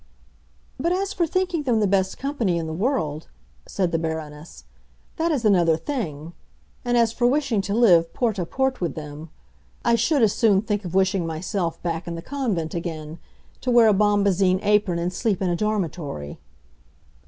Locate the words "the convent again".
12.15-13.19